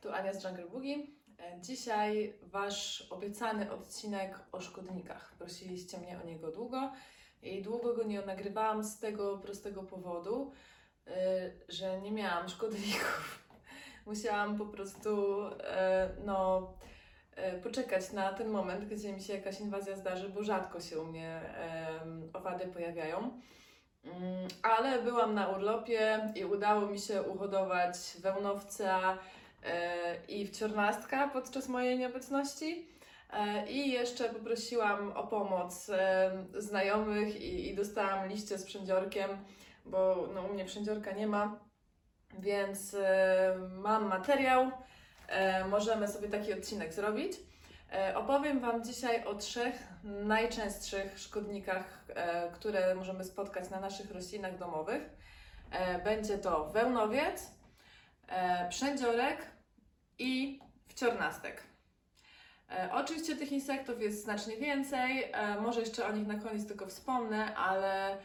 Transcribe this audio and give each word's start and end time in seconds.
tu 0.00 0.12
Ania 0.12 0.32
z 0.32 0.44
Jungle 0.44 0.66
Boogie. 0.66 0.96
E, 1.38 1.60
Dzisiaj 1.60 2.34
Wasz 2.42 3.02
obiecany 3.10 3.72
odcinek 3.72 4.38
o 4.52 4.60
szkodnikach. 4.60 5.34
Prosiliście 5.38 5.98
mnie 5.98 6.20
o 6.20 6.26
niego 6.26 6.50
długo 6.50 6.92
i 7.42 7.62
długo 7.62 7.94
go 7.94 8.02
nie 8.02 8.22
nagrywałam 8.22 8.84
z 8.84 8.98
tego 8.98 9.38
prostego 9.38 9.82
powodu, 9.82 10.52
e, 11.06 11.12
że 11.68 12.00
nie 12.00 12.12
miałam 12.12 12.48
szkodników. 12.48 13.48
Musiałam 14.06 14.58
po 14.58 14.66
prostu 14.66 15.42
e, 15.64 16.10
no, 16.24 16.72
poczekać 17.62 18.12
na 18.12 18.32
ten 18.32 18.48
moment, 18.48 18.84
gdzie 18.84 19.12
mi 19.12 19.22
się 19.22 19.32
jakaś 19.34 19.60
inwazja 19.60 19.96
zdarzy, 19.96 20.28
bo 20.28 20.42
rzadko 20.42 20.80
się 20.80 21.00
u 21.00 21.06
mnie 21.06 21.40
owady 22.32 22.66
pojawiają. 22.66 23.40
Mm, 24.04 24.48
Ale 24.62 25.02
byłam 25.02 25.34
na 25.34 25.48
urlopie 25.48 26.32
i 26.34 26.44
udało 26.44 26.86
mi 26.86 26.98
się 26.98 27.22
uhodować 27.22 27.96
wełnowca 28.20 29.18
i 30.28 30.46
wciornastka 30.46 31.28
podczas 31.28 31.68
mojej 31.68 31.98
nieobecności. 31.98 32.88
E, 33.32 33.66
I 33.70 33.90
jeszcze 33.90 34.28
poprosiłam 34.28 35.12
o 35.12 35.26
pomoc 35.26 35.90
e, 35.90 36.30
znajomych 36.58 37.40
i, 37.40 37.70
i 37.70 37.74
dostałam 37.74 38.28
liście 38.28 38.58
z 38.58 38.64
przędziorkiem, 38.64 39.30
bo 39.84 40.28
no, 40.34 40.42
u 40.42 40.54
mnie 40.54 40.64
przędziorka 40.64 41.12
nie 41.12 41.26
ma, 41.26 41.60
więc 42.38 42.94
e, 42.94 43.56
mam 43.70 44.08
materiał. 44.08 44.70
E, 45.28 45.64
możemy 45.64 46.08
sobie 46.08 46.28
taki 46.28 46.52
odcinek 46.52 46.92
zrobić. 46.92 47.32
E, 47.92 48.16
Opowiem 48.16 48.60
Wam 48.60 48.84
dzisiaj 48.84 49.24
o 49.24 49.34
trzech 49.34 49.88
najczęstszych 50.04 51.18
szkodnikach, 51.18 52.04
e, 52.08 52.50
które 52.52 52.94
możemy 52.94 53.24
spotkać 53.24 53.70
na 53.70 53.80
naszych 53.80 54.10
roślinach 54.10 54.58
domowych. 54.58 55.02
E, 55.70 55.98
Będzie 55.98 56.38
to 56.38 56.64
wełnowiec, 56.64 57.50
e, 58.30 58.68
przędziorek 58.68 59.46
i 60.18 60.60
wciornastek. 60.88 61.62
E, 62.70 62.90
Oczywiście 62.92 63.36
tych 63.36 63.52
insektów 63.52 64.02
jest 64.02 64.24
znacznie 64.24 64.56
więcej, 64.56 65.24
e, 65.32 65.60
może 65.60 65.80
jeszcze 65.80 66.06
o 66.06 66.12
nich 66.12 66.26
na 66.26 66.38
koniec 66.38 66.66
tylko 66.66 66.86
wspomnę, 66.86 67.56
ale 67.56 68.18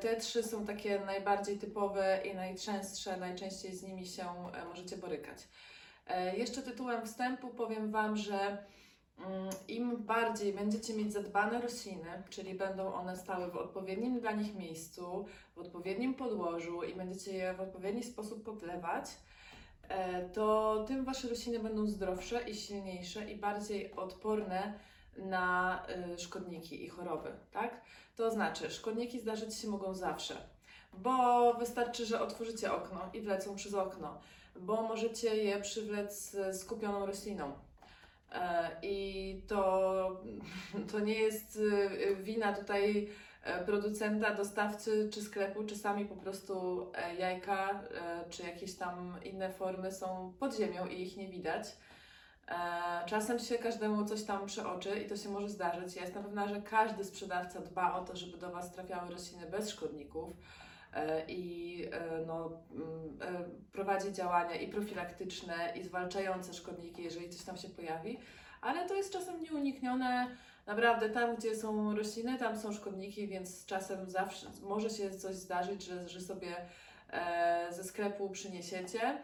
te 0.00 0.16
trzy 0.16 0.42
są 0.42 0.66
takie 0.66 1.00
najbardziej 1.00 1.58
typowe 1.58 2.20
i 2.24 2.34
najczęstsze, 2.34 3.16
najczęściej 3.16 3.76
z 3.76 3.82
nimi 3.82 4.06
się 4.06 4.24
możecie 4.68 4.96
borykać. 4.96 5.48
Jeszcze 6.36 6.62
tytułem 6.62 7.06
wstępu 7.06 7.48
powiem 7.48 7.90
Wam, 7.90 8.16
że 8.16 8.38
mm, 8.38 9.50
im 9.68 9.96
bardziej 9.96 10.52
będziecie 10.52 10.94
mieć 10.94 11.12
zadbane 11.12 11.60
rośliny, 11.60 12.22
czyli 12.30 12.54
będą 12.54 12.94
one 12.94 13.16
stały 13.16 13.50
w 13.50 13.56
odpowiednim 13.56 14.20
dla 14.20 14.32
nich 14.32 14.54
miejscu, 14.54 15.26
w 15.54 15.58
odpowiednim 15.58 16.14
podłożu 16.14 16.82
i 16.82 16.94
będziecie 16.94 17.32
je 17.32 17.54
w 17.54 17.60
odpowiedni 17.60 18.02
sposób 18.02 18.44
podlewać, 18.44 19.04
to 20.32 20.84
tym 20.88 21.04
Wasze 21.04 21.28
rośliny 21.28 21.58
będą 21.58 21.86
zdrowsze 21.86 22.48
i 22.48 22.54
silniejsze 22.54 23.30
i 23.30 23.36
bardziej 23.36 23.92
odporne 23.92 24.78
na 25.16 25.82
y, 26.14 26.18
szkodniki 26.18 26.84
i 26.84 26.88
choroby, 26.88 27.32
tak? 27.52 27.80
To 28.16 28.30
znaczy, 28.30 28.70
szkodniki 28.70 29.20
zdarzyć 29.20 29.54
się 29.54 29.68
mogą 29.68 29.94
zawsze, 29.94 30.36
bo 30.92 31.54
wystarczy, 31.54 32.06
że 32.06 32.20
otworzycie 32.20 32.72
okno 32.72 33.10
i 33.14 33.20
wlecą 33.20 33.56
przez 33.56 33.74
okno, 33.74 34.20
bo 34.56 34.82
możecie 34.82 35.36
je 35.36 35.60
przywlec 35.60 36.36
skupioną 36.52 37.06
rośliną. 37.06 37.52
E, 38.32 38.70
I 38.82 39.42
to, 39.48 40.22
to 40.92 41.00
nie 41.00 41.14
jest 41.14 41.56
y, 41.56 42.16
wina 42.16 42.52
tutaj 42.52 43.08
e, 43.08 43.27
producenta, 43.66 44.34
dostawcy 44.34 45.10
czy 45.12 45.22
sklepu, 45.22 45.64
czasami 45.64 46.06
po 46.06 46.16
prostu 46.16 46.86
e, 46.94 47.14
jajka 47.14 47.70
e, 47.70 48.30
czy 48.30 48.42
jakieś 48.42 48.74
tam 48.74 49.16
inne 49.24 49.50
formy 49.50 49.92
są 49.92 50.32
pod 50.38 50.56
ziemią 50.56 50.86
i 50.86 51.02
ich 51.02 51.16
nie 51.16 51.28
widać. 51.28 51.64
E, 52.48 52.56
Czasem 53.06 53.38
się 53.38 53.58
każdemu 53.58 54.04
coś 54.04 54.24
tam 54.24 54.46
przeoczy 54.46 55.00
i 55.00 55.08
to 55.08 55.16
się 55.16 55.28
może 55.28 55.48
zdarzyć. 55.48 55.96
Ja 55.96 56.02
jestem 56.02 56.22
pewna, 56.22 56.48
że 56.48 56.62
każdy 56.62 57.04
sprzedawca 57.04 57.60
dba 57.60 57.94
o 57.94 58.04
to, 58.04 58.16
żeby 58.16 58.38
do 58.38 58.50
Was 58.50 58.72
trafiały 58.72 59.10
rośliny 59.10 59.46
bez 59.46 59.70
szkodników 59.70 60.30
e, 60.92 61.24
i 61.26 61.84
e, 61.92 62.24
no, 62.26 62.50
mm, 62.70 63.18
e, 63.22 63.44
prowadzi 63.72 64.12
działania 64.12 64.56
i 64.56 64.68
profilaktyczne, 64.68 65.72
i 65.76 65.84
zwalczające 65.84 66.54
szkodniki, 66.54 67.02
jeżeli 67.02 67.30
coś 67.30 67.44
tam 67.44 67.56
się 67.56 67.68
pojawi, 67.68 68.18
ale 68.60 68.88
to 68.88 68.94
jest 68.94 69.12
czasem 69.12 69.42
nieuniknione. 69.42 70.36
Naprawdę 70.68 71.10
tam, 71.10 71.36
gdzie 71.36 71.56
są 71.56 71.96
rośliny, 71.96 72.38
tam 72.38 72.58
są 72.58 72.72
szkodniki, 72.72 73.28
więc 73.28 73.66
czasem 73.66 74.10
zawsze 74.10 74.46
może 74.62 74.90
się 74.90 75.10
coś 75.10 75.34
zdarzyć, 75.34 75.84
że, 75.84 76.08
że 76.08 76.20
sobie 76.20 76.56
e, 77.10 77.66
ze 77.70 77.84
sklepu 77.84 78.30
przyniesiecie. 78.30 79.22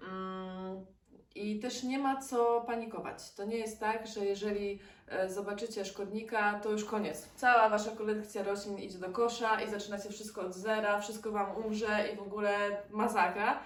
Mm, 0.00 0.86
I 1.34 1.60
też 1.60 1.82
nie 1.82 1.98
ma 1.98 2.20
co 2.22 2.60
panikować. 2.66 3.34
To 3.34 3.44
nie 3.44 3.56
jest 3.56 3.80
tak, 3.80 4.06
że 4.06 4.24
jeżeli 4.24 4.78
e, 5.08 5.30
zobaczycie 5.30 5.84
szkodnika, 5.84 6.60
to 6.62 6.70
już 6.70 6.84
koniec. 6.84 7.28
Cała 7.36 7.68
wasza 7.68 7.90
kolekcja 7.90 8.42
roślin 8.42 8.78
idzie 8.78 8.98
do 8.98 9.08
kosza 9.08 9.60
i 9.60 9.70
zaczynacie 9.70 10.08
wszystko 10.10 10.40
od 10.40 10.54
zera, 10.54 11.00
wszystko 11.00 11.30
wam 11.30 11.56
umrze 11.56 12.08
i 12.12 12.16
w 12.16 12.22
ogóle 12.22 12.82
masakra. 12.90 13.60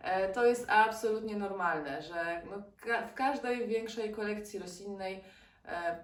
E, 0.00 0.32
To 0.32 0.46
jest 0.46 0.66
absolutnie 0.68 1.36
normalne, 1.36 2.02
że 2.02 2.42
no, 2.50 2.62
w 3.10 3.14
każdej 3.14 3.66
większej 3.66 4.12
kolekcji 4.12 4.58
roślinnej 4.58 5.24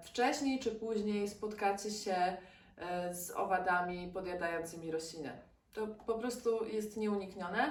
wcześniej 0.03 0.59
czy 0.59 0.71
później 0.71 1.29
spotkacie 1.29 1.91
się 1.91 2.37
e, 2.77 3.15
z 3.15 3.31
owadami 3.31 4.11
podjadającymi 4.13 4.91
rośliny. 4.91 5.39
To 5.73 5.87
po 5.87 6.15
prostu 6.15 6.65
jest 6.65 6.97
nieuniknione. 6.97 7.71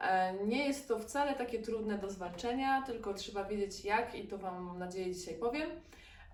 E, 0.00 0.32
Nie 0.46 0.66
jest 0.66 0.88
to 0.88 0.98
wcale 0.98 1.34
takie 1.34 1.58
trudne 1.62 1.98
do 1.98 2.10
zwalczenia, 2.10 2.82
tylko 2.82 3.14
trzeba 3.14 3.44
wiedzieć 3.44 3.84
jak 3.84 4.14
i 4.14 4.28
to 4.28 4.38
Wam 4.38 4.62
mam 4.64 4.78
nadzieję 4.78 5.14
dzisiaj 5.14 5.34
powiem. 5.34 5.70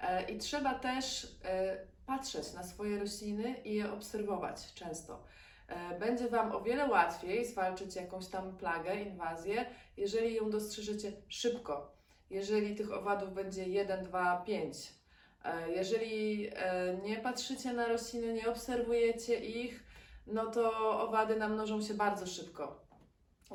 E, 0.00 0.30
I 0.30 0.38
trzeba 0.38 0.74
też 0.74 1.36
e, 1.44 1.76
patrzeć 2.06 2.52
na 2.52 2.62
swoje 2.62 2.98
rośliny 2.98 3.54
i 3.64 3.74
je 3.74 3.92
obserwować 3.92 4.74
często. 4.74 5.24
E, 5.68 5.98
Będzie 5.98 6.28
Wam 6.28 6.52
o 6.52 6.60
wiele 6.60 6.86
łatwiej 6.90 7.46
zwalczyć 7.46 7.96
jakąś 7.96 8.26
tam 8.26 8.56
plagę, 8.56 8.94
inwazję, 8.94 9.66
jeżeli 9.96 10.34
ją 10.34 10.50
dostrzeżecie 10.50 11.12
szybko. 11.28 11.99
Jeżeli 12.30 12.76
tych 12.76 12.92
owadów 12.92 13.34
będzie 13.34 13.68
1, 13.68 14.04
2, 14.04 14.42
5. 14.46 14.76
E, 15.44 15.70
Jeżeli 15.70 16.48
e, 16.52 16.96
nie 17.04 17.16
patrzycie 17.16 17.72
na 17.72 17.88
rośliny, 17.88 18.32
nie 18.32 18.48
obserwujecie 18.48 19.40
ich, 19.40 19.84
no 20.26 20.46
to 20.46 21.00
owady 21.00 21.36
namnożą 21.36 21.82
się 21.82 21.94
bardzo 21.94 22.26
szybko. 22.26 22.80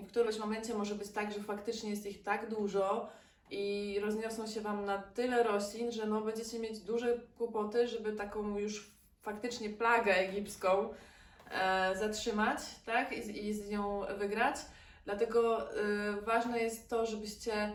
I 0.02 0.04
w 0.04 0.08
którymś 0.08 0.38
momencie 0.38 0.74
może 0.74 0.96
być 0.96 1.10
tak, 1.10 1.32
że 1.34 1.40
faktycznie 1.40 1.90
jest 1.90 2.06
ich 2.06 2.24
tak 2.24 2.50
dużo 2.50 3.10
i 3.52 3.98
rozniosą 4.02 4.48
się 4.48 4.62
Wam 4.62 4.86
na 4.86 4.98
tyle 4.98 5.44
roślin, 5.44 5.92
że 5.92 6.06
no 6.06 6.22
będziecie 6.22 6.60
mieć 6.60 6.80
duże 6.80 7.18
kłopoty, 7.38 7.88
żeby 7.88 8.14
taką 8.14 8.58
już 8.58 8.92
faktycznie 9.22 9.70
plagę 9.70 10.16
egipską 10.16 10.90
e, 11.52 11.96
zatrzymać, 11.98 12.60
tak? 12.86 13.12
I, 13.12 13.46
I 13.48 13.54
z 13.54 13.70
nią 13.70 14.02
wygrać. 14.18 14.56
Dlatego 15.06 15.72
e, 15.72 16.22
ważne 16.22 16.60
jest 16.60 16.90
to, 16.90 17.06
żebyście 17.06 17.72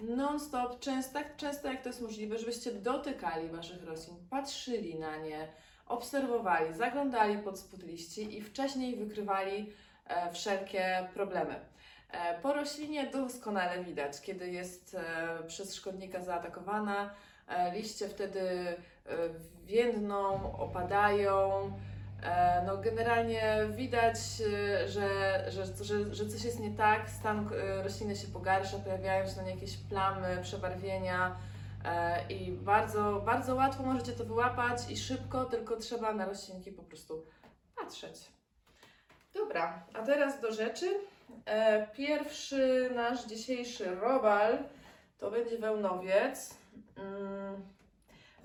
non-stop, 0.00 0.80
często, 0.80 1.12
tak 1.12 1.36
często 1.36 1.68
jak 1.68 1.82
to 1.82 1.88
jest 1.88 2.00
możliwe, 2.02 2.38
żebyście 2.38 2.72
dotykali 2.72 3.48
Waszych 3.48 3.84
roślin, 3.84 4.16
patrzyli 4.30 4.98
na 4.98 5.16
nie, 5.16 5.48
obserwowali, 5.86 6.74
zaglądali 6.74 7.38
pod 7.38 7.58
spód 7.58 7.82
liści 7.82 8.38
i 8.38 8.42
wcześniej 8.42 8.96
wykrywali 8.96 9.72
e, 10.06 10.32
wszelkie 10.32 11.08
problemy. 11.14 11.60
E, 12.10 12.38
Po 12.40 12.52
roślinie 12.52 13.06
doskonale 13.06 13.84
widać, 13.84 14.20
kiedy 14.20 14.50
jest 14.50 14.94
e, 14.94 15.42
przez 15.46 15.74
szkodnika 15.74 16.20
zaatakowana. 16.22 17.10
E, 17.48 17.74
Liście 17.74 18.08
wtedy 18.08 18.40
e, 18.40 18.76
więdną, 19.64 20.52
opadają. 20.58 21.72
E, 22.24 22.62
No, 22.66 22.76
generalnie 22.76 23.56
widać, 23.70 24.16
e, 24.16 24.88
że, 24.88 25.08
że, 25.50 25.84
że, 25.84 26.14
że 26.14 26.26
coś 26.26 26.44
jest 26.44 26.60
nie 26.60 26.70
tak, 26.76 27.10
stan 27.10 27.50
e, 27.54 27.82
rośliny 27.82 28.16
się 28.16 28.26
pogarsza, 28.28 28.78
pojawiają 28.78 29.28
się 29.28 29.36
na 29.36 29.42
nie 29.42 29.50
jakieś 29.54 29.76
plamy, 29.76 30.38
przebarwienia 30.42 31.36
e, 31.84 32.32
i 32.32 32.52
bardzo, 32.52 33.22
bardzo 33.24 33.54
łatwo 33.54 33.82
możecie 33.82 34.12
to 34.12 34.24
wyłapać 34.24 34.90
i 34.90 34.96
szybko, 34.96 35.44
tylko 35.44 35.76
trzeba 35.76 36.12
na 36.14 36.26
roślinki 36.26 36.72
po 36.72 36.82
prostu 36.82 37.26
patrzeć. 37.76 38.16
Dobra, 39.34 39.82
a 39.94 40.02
teraz 40.02 40.40
do 40.40 40.52
rzeczy. 40.52 40.94
E, 41.46 41.86
Pierwszy 41.86 42.90
nasz 42.94 43.24
dzisiejszy 43.26 43.94
robal 43.94 44.58
to 45.18 45.30
będzie 45.30 45.58
wełnowiec. 45.58 46.54
Mm, 46.96 47.62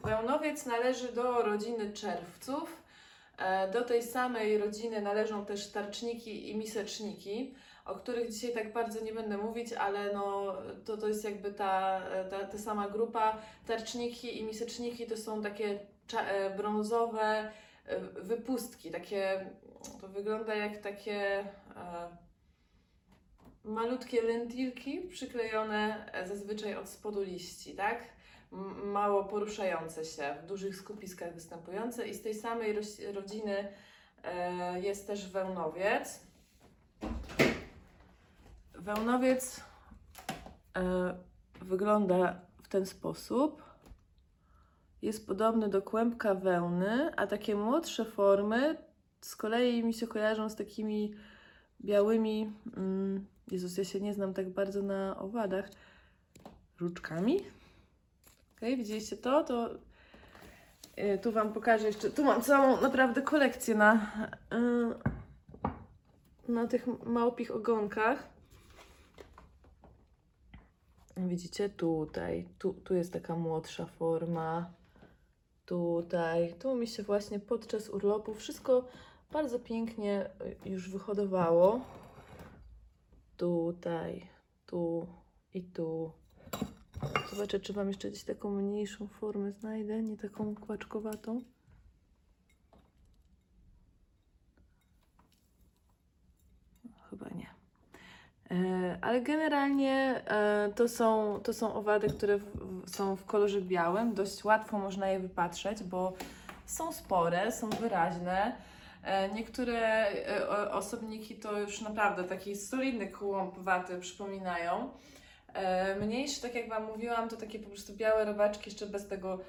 Wełnowiec 0.03 0.65
należy 0.65 1.11
do 1.11 1.41
rodziny 1.41 1.93
czerwców. 1.93 2.81
E, 3.39 3.71
Do 3.71 3.83
tej 3.83 4.03
samej 4.03 4.57
rodziny 4.57 5.01
należą 5.01 5.45
też 5.45 5.71
tarczniki 5.71 6.49
i 6.49 6.55
miseczniki, 6.57 7.55
o 7.85 7.95
których 7.95 8.31
dzisiaj 8.31 8.53
tak 8.53 8.73
bardzo 8.73 9.03
nie 9.03 9.13
będę 9.13 9.37
mówić, 9.37 9.73
ale 9.73 10.13
no, 10.13 10.55
to, 10.85 10.97
to 10.97 11.07
jest 11.07 11.23
jakby 11.23 11.53
ta, 11.53 12.01
ta, 12.29 12.45
ta 12.45 12.57
sama 12.57 12.89
grupa. 12.89 13.37
Tarczniki 13.67 14.39
i 14.39 14.43
miseczniki 14.43 15.07
to 15.07 15.17
są 15.17 15.41
takie 15.41 15.79
e, 16.17 16.49
brązowe 16.57 17.51
e, 17.85 17.99
wypustki, 17.99 18.91
takie, 18.91 19.49
to 20.01 20.07
wygląda 20.07 20.55
jak 20.55 20.77
takie 20.77 21.45
malutkie 23.63 24.21
lentilki 24.21 25.01
przyklejone 25.01 26.11
zazwyczaj 26.25 26.75
od 26.75 26.89
spodu 26.89 27.21
liści, 27.21 27.75
tak? 27.75 28.18
Mało 28.83 29.23
poruszające 29.23 30.05
się, 30.05 30.35
w 30.43 30.45
dużych 30.45 30.75
skupiskach 30.75 31.33
występujące 31.33 32.07
i 32.07 32.13
z 32.13 32.21
tej 32.21 32.33
samej 32.33 32.75
rodziny 33.13 33.73
e, 34.23 34.79
jest 34.79 35.07
też 35.07 35.31
wełnowiec. 35.31 36.19
Wełnowiec 38.73 39.63
e, 40.77 41.15
wygląda 41.61 42.41
w 42.63 42.67
ten 42.67 42.85
sposób. 42.85 43.63
Jest 45.01 45.27
podobny 45.27 45.69
do 45.69 45.81
kłębka 45.81 46.35
wełny, 46.35 47.11
a 47.15 47.27
takie 47.27 47.55
młodsze 47.55 48.05
formy 48.05 48.77
z 49.21 49.35
kolei 49.35 49.83
mi 49.83 49.93
się 49.93 50.07
kojarzą 50.07 50.49
z 50.49 50.55
takimi 50.55 51.13
białymi. 51.81 52.53
Mm, 52.77 53.25
Jezus, 53.51 53.77
ja 53.77 53.83
się 53.83 54.01
nie 54.01 54.13
znam 54.13 54.33
tak 54.33 54.49
bardzo 54.49 54.81
na 54.81 55.19
owadach. 55.19 55.69
Różdżkami. 56.79 57.39
Okej, 58.59 58.77
widzieliście 58.77 59.17
to? 59.17 59.43
To 59.43 59.69
e, 60.95 61.17
tu 61.17 61.31
Wam 61.31 61.53
pokażę 61.53 61.87
jeszcze. 61.87 62.11
Tu 62.11 62.23
mam 62.23 62.41
całą 62.41 62.81
naprawdę 62.81 63.21
kolekcję 63.21 63.75
na, 63.75 64.11
e, 64.51 64.93
na 66.51 66.67
tych 66.67 66.87
małpich 67.05 67.51
ogonkach. 67.51 68.29
Widzicie, 71.17 71.69
tutaj, 71.69 72.47
tu, 72.57 72.73
tu 72.73 72.95
jest 72.95 73.13
taka 73.13 73.35
młodsza 73.35 73.85
forma. 73.85 74.73
Tutaj, 75.65 76.53
tu 76.53 76.75
mi 76.75 76.87
się 76.87 77.03
właśnie 77.03 77.39
podczas 77.39 77.89
urlopu 77.89 78.33
wszystko 78.33 78.85
bardzo 79.31 79.59
pięknie 79.59 80.29
y, 80.65 80.69
już 80.69 80.89
wyhodowało. 80.89 81.81
Tutaj, 83.37 84.27
tu 84.65 85.07
i 85.53 85.63
tu. 85.63 86.18
Zobaczę, 87.33 87.59
czy 87.59 87.73
Wam 87.73 87.87
jeszcze 87.87 88.09
gdzieś 88.09 88.23
taką 88.23 88.49
mniejszą 88.49 89.07
formę 89.07 89.51
znajdę, 89.51 90.03
nie 90.03 90.17
taką 90.17 90.55
kłaczkowatą. 90.55 91.41
Chyba 97.09 97.25
nie. 97.35 97.49
E, 98.51 98.97
Ale 99.01 99.21
generalnie 99.21 100.21
e, 100.27 100.71
to 100.75 100.87
są, 100.87 101.39
to 101.43 101.53
są 101.53 101.73
owady, 101.73 102.07
które 102.09 102.39
są 102.87 103.15
w 103.15 103.25
kolorze 103.25 103.61
białym. 103.61 104.13
Dość 104.13 104.43
łatwo 104.43 104.79
można 104.79 105.07
je 105.07 105.19
wypatrzeć, 105.19 105.83
bo 105.83 106.13
są 106.65 106.91
spore, 106.93 107.51
są 107.51 107.69
wyraźne. 107.69 108.55
E, 109.03 109.29
Niektóre 109.29 110.07
osobniki 110.71 111.35
to 111.35 111.59
już 111.59 111.81
naprawdę 111.81 112.23
taki 112.23 112.55
solidny 112.55 113.07
kłąb 113.07 113.59
waty 113.59 113.99
przypominają. 113.99 114.89
E, 115.53 115.95
Mniejsze, 115.95 116.41
tak 116.41 116.55
jak 116.55 116.69
Wam 116.69 116.85
mówiłam, 116.85 117.29
to 117.29 117.37
takie 117.37 117.59
po 117.59 117.69
prostu 117.69 117.93
białe 117.93 118.25
robaczki 118.25 118.69
jeszcze 118.69 118.85
bez 118.85 119.07
tego 119.07 119.39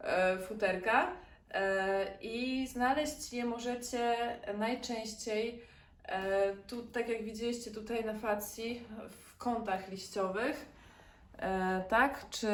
e, 0.00 0.38
futerka. 0.38 1.12
E, 1.50 2.06
I 2.20 2.66
znaleźć 2.66 3.32
je 3.32 3.44
możecie 3.44 4.16
najczęściej 4.58 5.74
tu, 6.66 6.82
tak 6.82 7.08
jak 7.08 7.22
widzieliście 7.22 7.70
tutaj 7.70 8.04
na 8.04 8.14
facji, 8.14 8.82
w 9.10 9.36
kątach 9.36 9.90
liściowych, 9.90 10.66
tak? 11.88 12.26
Czy 12.30 12.48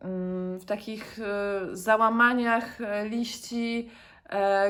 mm, 0.00 0.58
w 0.58 0.64
takich 0.64 1.18
załamaniach 1.72 2.78
liści. 3.04 3.90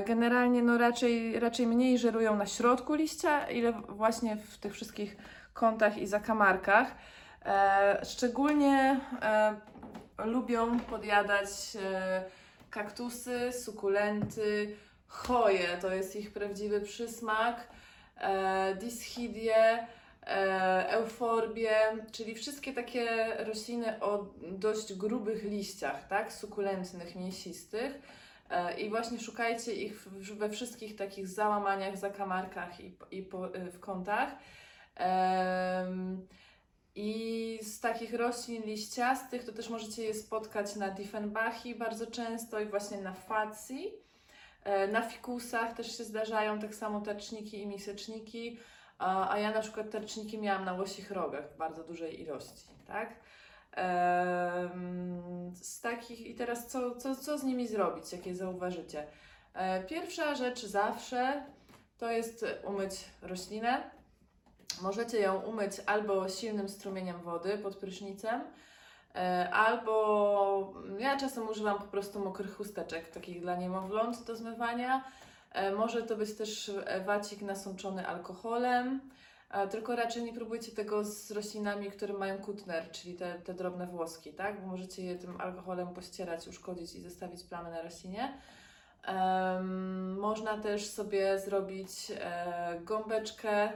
Generalnie 0.06 0.62
no 0.62 0.78
raczej, 0.78 1.40
raczej 1.40 1.66
mniej 1.66 1.98
żerują 1.98 2.36
na 2.36 2.46
środku 2.46 2.94
liścia, 2.94 3.50
ile 3.50 3.72
właśnie 3.72 4.36
w 4.36 4.58
tych 4.58 4.72
wszystkich 4.72 5.16
kątach 5.54 5.98
i 5.98 6.06
zakamarkach. 6.06 6.94
E, 7.44 8.00
Szczególnie 8.04 9.00
e, 9.22 9.56
lubią 10.24 10.80
podjadać 10.80 11.48
e, 11.82 12.24
kaktusy, 12.70 13.52
sukulenty, 13.52 14.76
choje, 15.06 15.68
to 15.80 15.94
jest 15.94 16.16
ich 16.16 16.32
prawdziwy 16.32 16.80
przysmak, 16.80 17.68
e, 18.16 18.74
dischidie, 18.74 19.86
e, 20.22 20.90
euforbie, 20.90 21.76
czyli 22.12 22.34
wszystkie 22.34 22.72
takie 22.72 23.26
rośliny 23.44 24.00
o 24.00 24.26
dość 24.52 24.94
grubych 24.94 25.44
liściach, 25.44 26.08
tak, 26.08 26.32
sukulentnych, 26.32 27.16
mięsistych. 27.16 28.22
I 28.78 28.90
właśnie 28.90 29.20
szukajcie 29.20 29.72
ich 29.72 30.08
we 30.08 30.50
wszystkich 30.50 30.96
takich 30.96 31.28
załamaniach, 31.28 31.96
zakamarkach 31.96 32.80
i, 32.80 32.96
i 33.10 33.22
po, 33.22 33.48
w 33.72 33.80
kątach. 33.80 34.36
Em, 34.94 36.26
I 36.94 37.58
z 37.62 37.80
takich 37.80 38.14
roślin 38.14 38.62
liściastych 38.62 39.44
to 39.44 39.52
też 39.52 39.68
możecie 39.68 40.02
je 40.02 40.14
spotkać 40.14 40.76
na 40.76 40.88
Diefenbachi 40.90 41.74
bardzo 41.74 42.06
często 42.06 42.60
i 42.60 42.66
właśnie 42.66 43.00
na 43.00 43.14
facji. 43.14 43.92
E, 44.64 44.86
Na 44.88 45.02
fikusach 45.02 45.72
też 45.76 45.98
się 45.98 46.04
zdarzają 46.04 46.58
tak 46.58 46.74
samo 46.74 47.00
tarczniki 47.00 47.62
i 47.62 47.66
miseczniki, 47.66 48.58
a, 48.98 49.38
ja 49.38 49.50
na 49.50 49.60
przykład 49.60 49.90
tarczniki 49.90 50.38
miałam 50.38 50.64
na 50.64 50.72
łosich 50.72 51.10
rogach 51.10 51.52
w 51.54 51.56
bardzo 51.56 51.84
dużej 51.84 52.20
ilości, 52.20 52.64
tak? 52.86 53.16
Z 55.54 55.80
takich 55.80 56.20
i 56.26 56.34
teraz 56.34 56.66
co, 56.66 56.96
co, 56.96 57.16
co 57.16 57.38
z 57.38 57.44
nimi 57.44 57.68
zrobić, 57.68 58.12
jakie 58.12 58.34
zauważycie? 58.34 59.06
E, 59.54 59.84
Pierwsza 59.84 60.34
rzecz 60.34 60.66
zawsze 60.66 61.46
to 61.98 62.10
jest 62.10 62.46
umyć 62.64 62.92
roślinę. 63.22 63.90
Możecie 64.80 65.20
ją 65.20 65.40
umyć 65.40 65.72
albo 65.86 66.28
silnym 66.28 66.68
strumieniem 66.68 67.20
wody 67.20 67.58
pod 67.58 67.76
prysznicem, 67.76 68.40
e, 69.14 69.50
albo 69.50 70.72
ja 70.98 71.16
czasem 71.16 71.48
używam 71.48 71.78
po 71.78 71.84
prostu 71.84 72.20
mokrych 72.20 72.56
chusteczek, 72.56 73.08
takich 73.08 73.40
dla 73.40 73.56
niemowląt 73.56 74.24
do 74.24 74.36
zmywania. 74.36 75.04
E, 75.52 75.72
Może 75.72 76.02
to 76.02 76.16
być 76.16 76.34
też 76.36 76.68
e, 76.68 77.00
wacik 77.04 77.42
nasączony 77.42 78.08
alkoholem, 78.08 79.00
tylko 79.70 79.96
raczej 79.96 80.22
nie 80.22 80.32
próbujcie 80.32 80.72
tego 80.72 81.04
z 81.04 81.30
roślinami, 81.30 81.90
które 81.90 82.14
mają 82.14 82.38
kutner, 82.38 82.90
czyli 82.90 83.14
te, 83.14 83.34
te 83.34 83.54
drobne 83.54 83.86
włoski, 83.86 84.32
tak? 84.32 84.60
Bo 84.60 84.66
możecie 84.66 85.02
je 85.02 85.16
tym 85.16 85.40
alkoholem 85.40 85.88
pościerać, 85.88 86.48
uszkodzić 86.48 86.94
i 86.94 87.00
zostawić 87.00 87.44
plamy 87.44 87.70
na 87.70 87.82
roślinie. 87.82 88.38
Można 90.18 90.58
też 90.58 90.86
sobie 90.86 91.38
zrobić 91.38 91.90
gąbeczkę, 92.80 93.72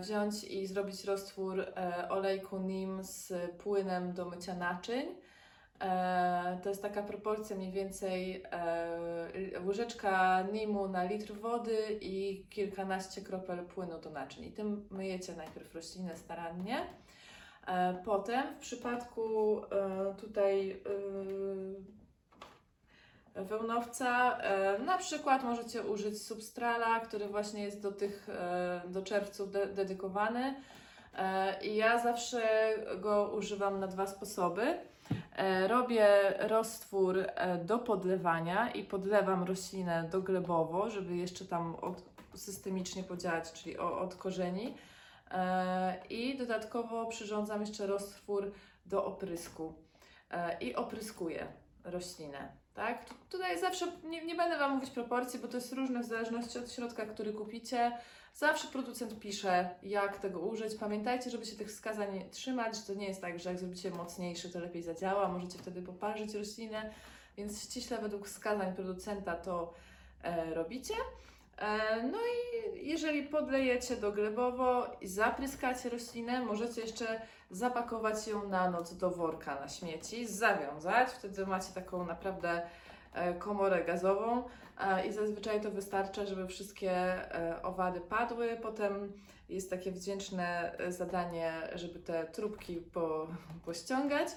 wziąć 0.00 0.44
i 0.44 0.66
zrobić 0.66 1.04
roztwór 1.04 1.60
e, 1.60 2.08
olejku 2.08 2.58
nim 2.58 3.04
z 3.04 3.32
płynem 3.58 4.12
do 4.12 4.24
mycia 4.24 4.54
naczyń. 4.54 5.06
E, 5.80 6.58
to 6.62 6.68
jest 6.68 6.82
taka 6.82 7.02
proporcja 7.02 7.56
mniej 7.56 7.72
więcej 7.72 8.42
e, 8.50 9.60
łyżeczka 9.66 10.42
nimu 10.52 10.88
na 10.88 11.04
litr 11.04 11.32
wody 11.32 11.98
i 12.00 12.46
kilkanaście 12.50 13.22
kropel 13.22 13.64
płynu 13.64 14.00
do 14.00 14.10
naczyń. 14.10 14.44
I 14.44 14.52
tym 14.52 14.88
myjecie 14.90 15.36
najpierw 15.36 15.74
roślinę 15.74 16.16
starannie. 16.16 16.86
E, 17.66 17.94
potem 18.04 18.54
w 18.54 18.58
przypadku 18.58 19.58
e, 19.64 20.14
tutaj 20.14 20.70
e, 20.70 20.74
wełnowca, 23.34 24.38
e, 24.38 24.78
na 24.78 24.98
przykład 24.98 25.44
możecie 25.44 25.82
użyć 25.82 26.22
substrala, 26.22 27.00
który 27.00 27.28
właśnie 27.28 27.62
jest 27.64 27.80
do 27.80 27.92
tych, 27.92 28.28
e, 28.28 28.82
do 28.88 29.02
czerwców 29.02 29.50
de- 29.50 29.66
dedykowany. 29.66 30.54
E, 31.14 31.64
I 31.64 31.76
ja 31.76 31.98
zawsze 32.02 32.42
go 33.00 33.32
używam 33.36 33.80
na 33.80 33.86
dwa 33.86 34.06
sposoby. 34.06 34.78
Robię 35.68 36.06
roztwór 36.38 37.24
do 37.64 37.78
podlewania 37.78 38.70
i 38.70 38.84
podlewam 38.84 39.44
roślinę 39.44 40.08
doglebowo, 40.12 40.90
żeby 40.90 41.16
jeszcze 41.16 41.44
tam 41.44 41.74
od, 41.74 42.02
systemicznie 42.34 43.02
podziałać, 43.02 43.52
czyli 43.52 43.78
od 43.78 44.14
korzeni. 44.14 44.74
I 46.10 46.38
dodatkowo 46.38 47.06
przyrządzam 47.06 47.60
jeszcze 47.60 47.86
roztwór 47.86 48.52
do 48.86 49.04
oprysku 49.04 49.74
i 50.60 50.74
opryskuję 50.74 51.46
roślinę. 51.84 52.63
Tak? 52.74 53.04
Tu- 53.04 53.14
Tutaj 53.30 53.60
zawsze 53.60 53.86
nie, 54.04 54.24
nie 54.24 54.34
będę 54.34 54.58
Wam 54.58 54.74
mówić 54.74 54.90
proporcji, 54.90 55.40
bo 55.40 55.48
to 55.48 55.56
jest 55.56 55.72
różne 55.72 56.02
w 56.02 56.06
zależności 56.06 56.58
od 56.58 56.72
środka, 56.72 57.06
który 57.06 57.32
kupicie. 57.32 57.92
Zawsze 58.34 58.68
producent 58.68 59.18
pisze, 59.20 59.70
jak 59.82 60.18
tego 60.18 60.40
użyć. 60.40 60.74
Pamiętajcie, 60.74 61.30
żeby 61.30 61.46
się 61.46 61.56
tych 61.56 61.68
wskazań 61.68 62.24
trzymać, 62.30 62.76
że 62.76 62.82
to 62.82 62.94
nie 62.94 63.08
jest 63.08 63.20
tak, 63.20 63.38
że 63.40 63.50
jak 63.50 63.58
zrobicie 63.58 63.90
mocniejszy, 63.90 64.50
to 64.50 64.60
lepiej 64.60 64.82
zadziała. 64.82 65.28
Możecie 65.28 65.58
wtedy 65.58 65.82
poparzyć 65.82 66.34
roślinę, 66.34 66.94
więc 67.36 67.62
ściśle 67.62 67.98
według 67.98 68.26
wskazań 68.28 68.74
producenta 68.74 69.34
to 69.36 69.74
e, 70.22 70.54
robicie. 70.54 70.94
E, 71.58 72.02
no 72.02 72.18
i 72.18 72.88
jeżeli 72.88 73.22
podlejecie 73.22 73.96
doglebowo 73.96 74.86
i 75.00 75.08
zapryskacie 75.08 75.88
roślinę, 75.88 76.40
możecie 76.40 76.80
jeszcze 76.80 77.20
zapakować 77.50 78.28
ją 78.28 78.48
na 78.48 78.70
noc 78.70 78.96
do 78.96 79.10
worka 79.10 79.60
na 79.60 79.68
śmieci, 79.68 80.26
zawiązać. 80.26 81.08
Wtedy 81.08 81.46
macie 81.46 81.74
taką 81.74 82.06
naprawdę 82.06 82.62
e, 83.14 83.34
komorę 83.34 83.84
gazową 83.84 84.44
i 85.08 85.12
zazwyczaj 85.12 85.60
to 85.60 85.70
wystarcza, 85.70 86.26
żeby 86.26 86.46
wszystkie 86.46 86.92
e, 86.92 87.62
owady 87.62 88.00
padły. 88.00 88.58
Potem 88.62 89.12
Jest 89.48 89.70
takie 89.70 89.92
wdzięczne 89.92 90.76
zadanie, 90.88 91.52
żeby 91.74 91.98
te 91.98 92.24
trubki 92.24 92.76
po, 92.76 93.26
pościągać. 93.66 94.28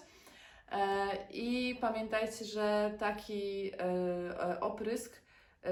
I 1.29 1.77
pamiętajcie, 1.81 2.45
że 2.45 2.93
taki 2.99 3.71
oprysk 4.61 5.26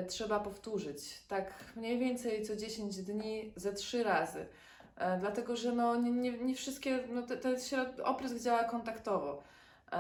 trzeba 0.07 0.39
powtórzyć. 0.39 1.23
Tak 1.27 1.53
mniej 1.75 1.99
więcej 1.99 2.45
co 2.45 2.55
10 2.55 2.95
dni 2.95 3.53
ze 3.55 3.73
3 3.73 4.03
razy. 4.03 4.45
E, 4.97 5.17
Dlatego, 5.17 5.55
że 5.55 5.71
no, 5.71 5.95
nie, 5.95 6.11
nie, 6.11 6.31
nie 6.31 6.55
wszystkie, 6.55 6.99
no, 7.09 7.21
te, 7.21 7.37
oprysk 8.03 8.39
działa 8.39 8.63
kontaktowo. 8.63 9.43
E, 9.91 9.95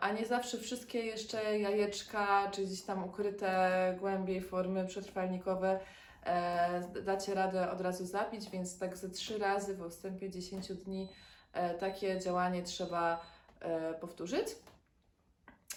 A 0.00 0.12
nie 0.12 0.26
zawsze 0.26 0.58
wszystkie 0.58 0.98
jeszcze 1.06 1.58
jajeczka, 1.58 2.50
czy 2.50 2.66
gdzieś 2.66 2.82
tam 2.82 3.04
ukryte 3.04 3.96
głębiej 4.00 4.40
formy 4.42 4.86
przetrwalnikowe 4.86 5.80
e, 6.26 7.02
dacie 7.04 7.34
radę 7.34 7.70
od 7.70 7.80
razu 7.80 8.06
zabić, 8.06 8.50
więc 8.50 8.78
tak 8.78 8.96
ze 8.96 9.10
trzy 9.10 9.38
razy 9.38 9.76
w 9.76 9.82
odstępie 9.82 10.30
10 10.30 10.68
dni 10.72 11.08
e, 11.52 11.74
takie 11.74 12.20
działanie 12.20 12.62
trzeba 12.62 13.26
e, 13.60 13.94
powtórzyć. 13.94 14.46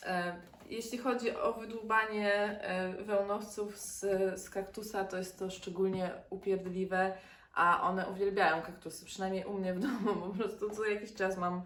E, 0.06 0.36
Jeśli 0.70 0.98
chodzi 0.98 1.38
o 1.38 1.54
wydłubanie 1.54 2.34
e, 2.62 3.04
wełnowców 3.04 3.78
z, 3.78 4.00
z 4.42 4.50
kaktusa, 4.50 5.04
to 5.04 5.18
jest 5.18 5.40
to 5.40 5.50
szczególnie 5.50 6.12
upierdliwe, 6.30 7.18
a 7.54 7.82
one 7.82 8.08
uwielbiają 8.10 8.62
kaktusy, 8.62 9.06
przynajmniej 9.06 9.46
u 9.46 9.54
mnie 9.54 9.74
w 9.74 9.80
domu, 9.80 10.16
po 10.28 10.38
prostu 10.38 10.70
co 10.70 10.86
jakiś 10.86 11.14
czas 11.14 11.38
mam, 11.38 11.62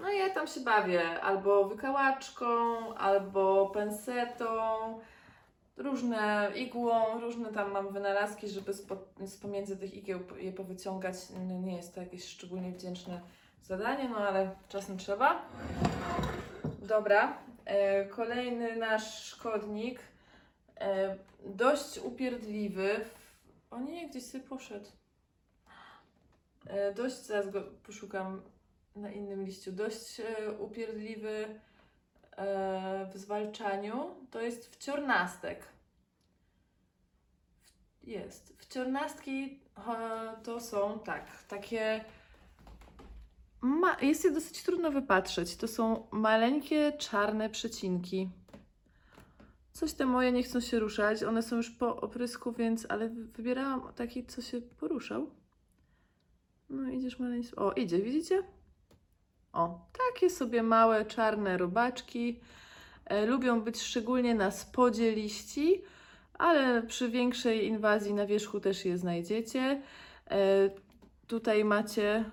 no 0.00 0.10
ja 0.10 0.30
tam 0.30 0.46
się 0.46 0.60
bawię, 0.60 1.20
albo 1.20 1.68
wykałaczką, 1.68 2.46
albo 2.94 3.66
pensetą, 3.66 4.54
różne 5.76 6.50
igłą, 6.56 7.20
różne 7.20 7.52
tam 7.52 7.70
mam 7.72 7.92
wynalazki, 7.92 8.48
żeby 8.48 8.72
z 9.26 9.36
pomiędzy 9.42 9.76
tych 9.76 9.94
igieł 9.94 10.20
je 10.36 10.52
powyciągać. 10.52 11.16
No, 11.48 11.58
nie 11.58 11.76
jest 11.76 11.94
to 11.94 12.00
jakieś 12.00 12.24
szczególnie 12.24 12.72
wdzięczne 12.72 13.20
zadanie, 13.62 14.08
no 14.08 14.16
ale 14.16 14.50
czasem 14.68 14.98
trzeba. 14.98 15.42
Dobra, 16.82 17.38
kolejny 18.10 18.76
nasz 18.76 19.24
szkodnik, 19.24 20.00
e, 20.80 21.16
dość 21.46 21.98
upierdliwy. 21.98 23.04
O 23.70 23.80
nie, 23.80 24.08
gdzieś 24.08 24.24
sobie 24.24 24.44
poszedł. 24.44 24.90
E, 26.66 26.94
dość, 26.94 27.16
zaraz 27.16 27.50
go 27.50 27.62
poszukam 27.62 28.42
na 28.96 29.10
innym 29.10 29.44
liściu, 29.44 29.72
dość 29.72 30.20
e, 30.20 30.52
upierdliwy 30.52 31.60
e, 32.36 33.10
w 33.12 33.18
zwalczaniu, 33.18 34.16
to 34.30 34.40
jest 34.40 34.76
wciornastek. 34.76 35.66
Jest. 38.02 38.54
Wciornastki 38.58 39.60
e, 39.78 40.42
to 40.42 40.60
są 40.60 40.98
tak, 40.98 41.44
takie. 41.48 42.04
Ma, 43.60 43.96
jest 44.02 44.24
je 44.24 44.30
dosyć 44.30 44.62
trudno 44.62 44.90
wypatrzeć. 44.90 45.56
To 45.56 45.68
są 45.68 46.06
maleńkie 46.10 46.92
czarne 46.98 47.50
przecinki. 47.50 48.28
Coś 49.72 49.92
te 49.92 50.06
moje 50.06 50.32
nie 50.32 50.42
chcą 50.42 50.60
się 50.60 50.78
ruszać. 50.78 51.22
One 51.22 51.42
są 51.42 51.56
już 51.56 51.70
po 51.70 52.00
oprysku, 52.00 52.52
więc. 52.52 52.86
Ale 52.88 53.08
wy- 53.08 53.24
wybierałam 53.24 53.92
taki, 53.96 54.26
co 54.26 54.42
się 54.42 54.60
poruszał. 54.60 55.30
No, 56.70 56.90
idziesz 56.90 57.18
maleńko. 57.18 57.66
O, 57.66 57.72
idzie, 57.72 57.98
widzicie? 57.98 58.42
O, 59.52 59.88
takie 60.10 60.30
sobie 60.30 60.62
małe 60.62 61.04
czarne 61.04 61.58
robaczki. 61.58 62.40
E, 63.04 63.26
lubią 63.26 63.60
być 63.60 63.82
szczególnie 63.82 64.34
na 64.34 64.50
spodzie 64.50 65.12
liści, 65.14 65.82
ale 66.34 66.82
przy 66.82 67.08
większej 67.08 67.66
inwazji 67.66 68.14
na 68.14 68.26
wierzchu 68.26 68.60
też 68.60 68.84
je 68.84 68.98
znajdziecie. 68.98 69.82
E, 70.30 70.70
tutaj 71.26 71.64
macie 71.64 72.30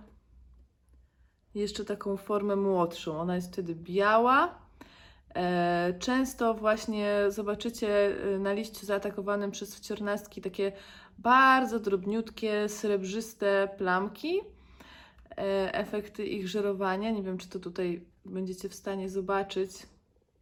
jeszcze 1.55 1.85
taką 1.85 2.17
formę 2.17 2.55
młodszą. 2.55 3.19
Ona 3.19 3.35
jest 3.35 3.53
wtedy 3.53 3.75
biała. 3.75 4.67
E, 5.37 5.93
często 5.99 6.53
właśnie 6.53 7.17
zobaczycie 7.27 8.17
e, 8.35 8.39
na 8.39 8.53
liściu 8.53 8.85
zaatakowanym 8.85 9.51
przez 9.51 9.75
wciornastki 9.75 10.41
takie 10.41 10.71
bardzo 11.17 11.79
drobniutkie, 11.79 12.69
srebrzyste 12.69 13.69
plamki 13.77 14.41
e, 15.37 15.73
efekty 15.73 16.25
ich 16.25 16.47
żerowania. 16.47 17.11
Nie 17.11 17.23
wiem, 17.23 17.37
czy 17.37 17.49
to 17.49 17.59
tutaj 17.59 18.05
będziecie 18.25 18.69
w 18.69 18.73
stanie 18.73 19.09
zobaczyć 19.09 19.71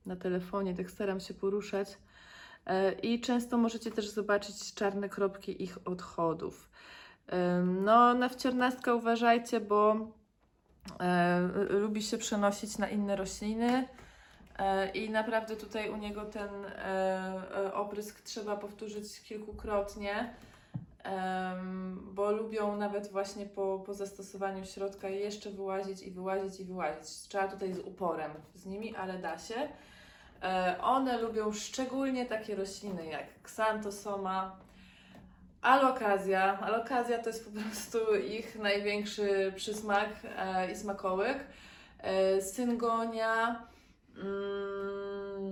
na 0.06 0.16
telefonie, 0.16 0.74
tak 0.74 0.92
staram 0.92 1.20
się 1.20 1.34
poruszać. 1.34 1.98
I 3.04 3.22
często 3.22 3.58
możecie 3.58 3.92
też 3.92 4.10
zobaczyć 4.10 4.74
czarne 4.74 5.10
kropki 5.10 5.64
ich 5.64 5.78
odchodów. 5.86 6.70
No, 7.66 8.14
na 8.14 8.30
wciornastka 8.30 8.94
uważajcie, 8.94 9.60
bo 9.60 10.08
lubi 11.70 12.04
się 12.04 12.18
przenosić 12.18 12.78
na 12.78 12.90
inne 12.90 13.16
rośliny. 13.16 13.88
E, 14.60 14.90
I 14.90 15.10
naprawdę 15.10 15.56
tutaj 15.56 15.90
u 15.90 15.98
niego 15.98 16.26
ten 16.26 16.50
e, 16.66 16.72
e, 17.58 17.74
oprysk 17.74 18.22
trzeba 18.22 18.56
powtórzyć 18.56 19.22
kilkukrotnie, 19.22 20.34
bo 22.14 22.32
lubią 22.32 22.78
nawet 22.78 23.12
właśnie 23.12 23.46
po, 23.46 23.84
po 23.86 23.94
zastosowaniu 23.94 24.66
środka 24.66 25.10
jeszcze 25.10 25.50
wyłazić 25.52 26.02
i 26.02 26.12
wyłazić 26.12 26.60
i 26.60 26.64
wyłazić. 26.64 27.10
Trzeba 27.10 27.48
tutaj 27.48 27.74
z 27.74 27.80
uporem 27.80 28.32
z 28.56 28.66
nimi, 28.66 28.96
ale 28.96 29.20
da 29.20 29.38
się. 29.38 29.56
E, 30.44 30.76
One 30.82 31.22
lubią 31.22 31.54
szczególnie 31.54 32.26
takie 32.26 32.56
rośliny 32.56 33.06
jak 33.06 33.42
ksantosoma, 33.44 34.60
alokazja. 35.66 36.60
Alokazja 36.60 37.20
to 37.20 37.30
jest 37.30 37.46
po 37.46 37.62
prostu 37.62 38.16
ich 38.16 38.60
największy 38.60 39.54
przysmak 39.56 40.10
e, 40.38 40.72
i 40.72 40.76
smakołyk. 40.76 41.38
E, 42.00 42.42
syngonia, 42.42 43.64
mm, 44.18 45.46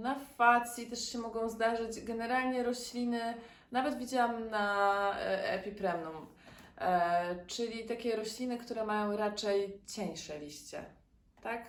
na 0.00 0.14
facji 0.14 0.86
też 0.86 1.12
się 1.12 1.18
mogą 1.18 1.48
zdarzyć. 1.48 2.04
Generalnie 2.04 2.62
rośliny, 2.62 3.34
nawet 3.72 3.98
widziałam 3.98 4.50
na 4.50 5.10
e, 5.18 5.52
epipremnum, 5.52 6.26
e, 6.78 7.46
czyli 7.46 7.84
takie 7.84 8.16
rośliny, 8.16 8.58
które 8.58 8.84
mają 8.84 9.16
raczej 9.16 9.80
cieńsze 9.86 10.38
liście, 10.38 10.84
tak? 11.42 11.62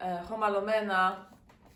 E, 0.00 0.18
homalomena, 0.28 1.26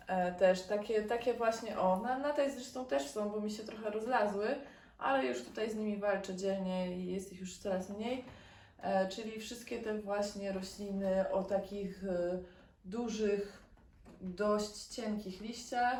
e, 0.07 0.31
też 0.31 0.61
takie, 0.61 1.01
takie 1.01 1.33
właśnie, 1.33 1.79
o, 1.79 1.99
na, 1.99 2.17
na 2.17 2.33
tej 2.33 2.51
zresztą 2.51 2.85
też 2.85 3.07
są, 3.07 3.29
bo 3.29 3.41
mi 3.41 3.51
się 3.51 3.63
trochę 3.63 3.89
rozlazły, 3.89 4.55
ale 5.01 5.25
już 5.25 5.43
tutaj 5.43 5.71
z 5.71 5.75
nimi 5.75 5.97
walczę 5.97 6.35
dzielnie 6.35 6.97
i 6.97 7.11
jest 7.11 7.33
ich 7.33 7.39
już 7.39 7.57
coraz 7.57 7.89
mniej. 7.89 8.25
E, 8.81 9.07
czyli 9.07 9.39
wszystkie 9.39 9.79
te 9.79 9.97
właśnie 9.97 10.51
rośliny 10.51 11.31
o 11.31 11.43
takich 11.43 12.03
e, 12.03 12.39
dużych, 12.85 13.63
dość 14.21 14.87
cienkich 14.87 15.41
liściach 15.41 15.99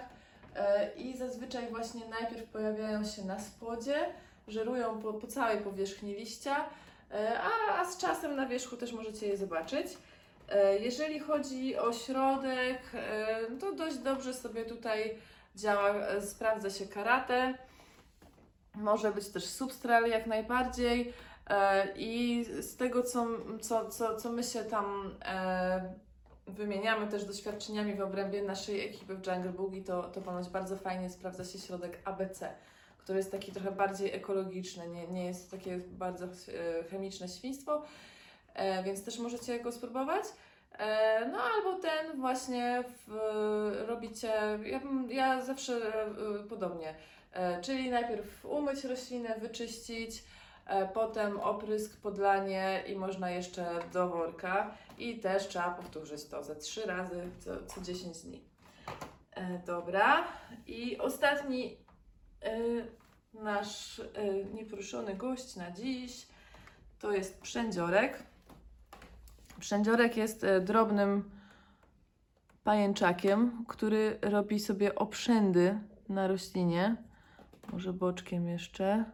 e, 0.56 0.92
i 0.94 1.18
zazwyczaj 1.18 1.70
właśnie 1.70 2.02
najpierw 2.10 2.50
pojawiają 2.50 3.06
się 3.06 3.26
na 3.26 3.40
spodzie, 3.40 3.96
żerują 4.48 5.02
po, 5.02 5.14
po 5.14 5.28
całej 5.28 5.58
powierzchni 5.58 6.16
liścia, 6.16 6.66
a, 7.42 7.82
a 7.82 7.86
z 7.86 7.98
czasem 7.98 8.36
na 8.36 8.46
wierzchu 8.46 8.78
też 8.78 8.94
możecie 8.94 9.28
je 9.28 9.38
zobaczyć. 9.38 9.88
Jeżeli 10.80 11.20
chodzi 11.20 11.78
o 11.78 11.94
środek, 11.94 12.82
to 13.60 13.72
dość 13.72 13.98
dobrze 13.98 14.34
sobie 14.34 14.66
tutaj 14.66 15.18
działa, 15.56 15.94
sprawdza 16.22 16.70
się 16.70 16.86
karate. 16.86 17.54
Może 18.76 19.12
być 19.12 19.30
też 19.30 19.46
substral 19.46 20.10
jak 20.10 20.28
najbardziej. 20.28 21.14
E, 21.48 21.88
I 21.96 22.44
z 22.62 22.78
tego, 22.78 23.04
co, 23.04 23.28
co, 23.62 23.90
co, 23.90 24.16
co 24.16 24.32
my 24.32 24.44
się 24.44 24.64
tam 24.64 25.16
e, 25.26 25.94
wymieniamy 26.48 27.08
też 27.08 27.26
doświadczeniami 27.26 27.96
w 27.96 28.02
obrębie 28.02 28.44
naszej 28.44 28.86
ekipy 28.90 29.16
w 29.16 29.28
Jungle 29.28 29.52
Boogie, 29.52 29.84
to, 29.84 30.04
to 30.04 30.22
ponoć 30.22 30.50
bardzo 30.50 30.78
fajnie 30.78 31.10
sprawdza 31.10 31.46
się 31.46 31.60
środek 31.60 32.00
ABC, 32.06 32.50
który 32.98 33.18
jest 33.18 33.32
taki 33.32 33.52
trochę 33.52 33.72
bardziej 33.72 34.14
ekologiczny, 34.14 34.88
nie, 34.88 35.08
nie 35.08 35.26
jest 35.26 35.52
takie 35.52 35.78
bardzo 35.78 36.26
e, 36.26 36.84
chemiczne 36.84 37.28
świństwo, 37.28 37.82
więc 38.86 39.04
też 39.06 39.20
możecie 39.20 39.60
go 39.60 39.72
spróbować. 39.72 40.24
No 41.32 41.38
albo 41.56 41.80
ten 41.80 42.20
właśnie 42.20 42.84
w, 43.08 43.14
robicie, 43.88 44.34
ja, 44.66 44.82
ja 45.10 45.42
zawsze 45.42 45.82
podobnie, 46.50 46.96
czyli 47.62 47.90
najpierw 47.90 48.46
umyć 48.46 48.84
roślinę, 48.84 49.40
wyczyścić, 49.40 50.24
e, 50.66 50.88
potem 50.88 51.40
oprysk, 51.40 52.02
podlanie 52.02 52.84
i 52.88 52.96
można 52.96 53.32
jeszcze 53.32 53.80
do 53.94 54.10
worka 54.10 54.78
i 54.98 55.20
też 55.20 55.48
trzeba 55.48 55.72
powtórzyć 55.72 56.26
to 56.26 56.44
ze 56.44 56.56
trzy 56.56 56.86
razy 56.86 57.24
co, 57.40 57.52
co 57.66 57.82
10 57.82 58.22
dni. 58.22 58.42
E, 59.32 59.60
Dobra 59.66 60.28
i 60.68 60.98
ostatni 60.98 61.78
e, 62.42 62.60
nasz 63.34 64.00
e, 64.00 64.04
nieproszony 64.54 65.16
gość 65.16 65.56
na 65.56 65.72
dziś 65.72 66.28
to 67.02 67.12
jest 67.12 67.42
przędziorek. 67.42 68.24
Przędziorek 69.60 70.18
jest 70.18 70.44
e, 70.44 70.62
drobnym 70.62 71.32
pajęczakiem, 72.64 73.66
który 73.68 74.20
robi 74.22 74.60
sobie 74.60 74.96
oprzędy 74.96 75.80
na 76.10 76.28
roślinie. 76.28 76.96
Może 77.72 77.94
boczkiem 77.94 78.48
jeszcze. 78.48 79.06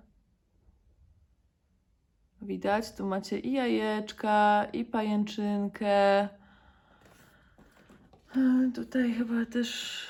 Widać, 2.41 2.91
tu 2.91 3.05
macie 3.05 3.39
i 3.39 3.51
jajeczka, 3.51 4.67
i 4.73 4.85
pajęczynkę. 4.85 6.21
E, 8.35 8.71
Tutaj 8.75 9.13
chyba 9.13 9.45
też 9.45 10.01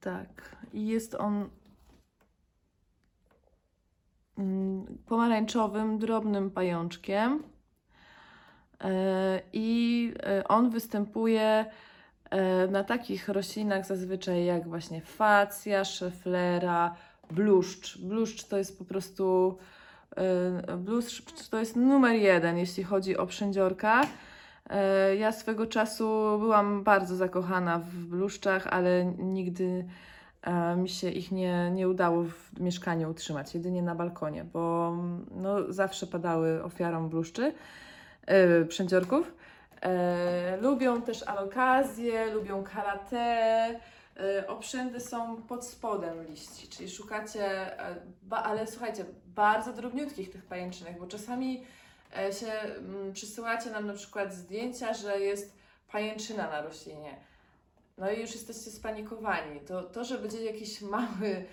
tak. 0.00 0.56
I 0.72 0.86
jest 0.86 1.14
on 1.14 1.50
mm, 4.38 4.98
pomarańczowym, 5.06 5.98
drobnym 5.98 6.50
pajączkiem. 6.50 7.42
E, 8.84 9.40
I 9.52 10.12
e, 10.22 10.48
on 10.48 10.70
występuje 10.70 11.66
na 12.70 12.84
takich 12.84 13.28
roślinach 13.28 13.86
zazwyczaj 13.86 14.44
jak 14.44 14.68
właśnie 14.68 15.00
facja, 15.00 15.84
szeflera, 15.84 16.96
bluszcz. 17.30 17.98
Bluszcz 17.98 18.44
to 18.44 18.58
jest 18.58 18.78
po 18.78 18.84
prostu 18.84 19.58
e, 20.16 20.76
bluszcz 20.76 21.48
to 21.48 21.58
jest 21.58 21.76
numer 21.76 22.16
jeden, 22.16 22.58
jeśli 22.58 22.84
chodzi 22.84 23.16
o 23.16 23.26
przędziorka. 23.26 24.02
E, 24.70 25.16
Ja 25.16 25.32
swego 25.32 25.66
czasu 25.66 26.36
byłam 26.38 26.82
bardzo 26.84 27.16
zakochana 27.16 27.78
w 27.78 27.94
bluszczach, 27.94 28.66
ale 28.66 29.04
nigdy 29.18 29.84
e, 30.42 30.76
mi 30.76 30.88
się 30.88 31.10
ich 31.10 31.32
nie, 31.32 31.70
nie 31.70 31.88
udało 31.88 32.24
w 32.24 32.60
mieszkaniu 32.60 33.10
utrzymać, 33.10 33.54
jedynie 33.54 33.82
na 33.82 33.94
balkonie, 33.94 34.44
bo 34.44 34.96
no, 35.30 35.72
zawsze 35.72 36.06
padały 36.06 36.64
ofiarą 36.64 37.08
bluszczy, 37.08 37.54
e, 38.26 38.64
przędziorków. 38.64 39.32
E, 39.82 40.56
lubią 40.60 41.02
też 41.02 41.22
alokazję, 41.22 42.34
lubią 42.34 42.64
karate. 42.64 43.80
E, 44.18 44.46
obszędy 44.46 45.00
są 45.00 45.42
pod 45.42 45.66
spodem 45.66 46.26
liści, 46.26 46.68
czyli 46.68 46.90
szukacie, 46.90 47.44
e, 47.80 47.96
ale 48.30 48.66
słuchajcie, 48.66 49.04
bardzo 49.26 49.72
drobniutkich 49.72 50.30
tych 50.30 50.44
pajęczynek, 50.44 50.98
bo 50.98 51.06
czasami 51.06 51.64
e, 52.16 52.32
się 52.32 52.52
mm, 52.52 53.12
przysyłacie 53.12 53.70
nam 53.70 53.86
na 53.86 53.94
przykład 53.94 54.34
zdjęcia, 54.34 54.94
że 54.94 55.20
jest 55.20 55.52
pajęczyna 55.92 56.50
na 56.50 56.62
roślinie. 56.62 57.16
No 57.98 58.10
i 58.10 58.20
już 58.20 58.32
jesteście 58.32 58.70
spanikowani. 58.70 59.60
To, 59.60 59.82
to 59.82 60.04
że 60.04 60.18
będzie 60.18 60.44
jakiś 60.44 60.80
mały, 60.80 61.44